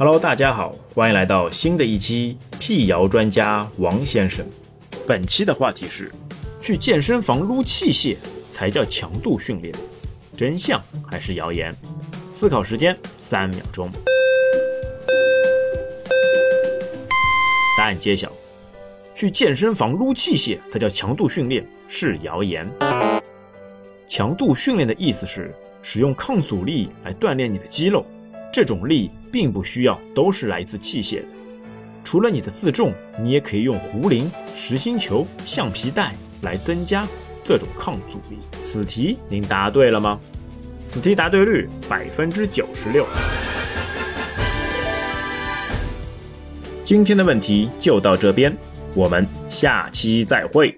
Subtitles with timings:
[0.00, 4.46] Hello，大家好，欢迎来到新的一期辟谣专家王先生。
[5.04, 6.08] 本期的话题是：
[6.60, 8.16] 去健身房撸器械
[8.48, 9.74] 才叫强度训练，
[10.36, 10.80] 真相
[11.10, 11.74] 还是谣言？
[12.32, 13.90] 思考时间三秒钟。
[17.76, 18.30] 答案揭晓：
[19.16, 22.64] 去健身房撸器械才叫强度训练是谣言。
[24.06, 25.52] 强度训练的意思是
[25.82, 28.06] 使用抗阻力来锻炼你的肌肉，
[28.52, 31.26] 这种力并不需要都是来自器械的。
[32.04, 37.06] 除了你的自重，你也可以用壶铃、实心球、橡皮带来增加
[37.42, 38.38] 这种抗阻力。
[38.62, 40.18] 此题您答对了吗？
[40.86, 43.06] 此题答对率百分之九十六。
[46.82, 48.56] 今天的问题就到这边，
[48.94, 50.74] 我们下期再会。